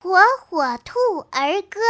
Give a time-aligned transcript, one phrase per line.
[0.00, 0.16] 火
[0.48, 1.80] 火兔儿歌。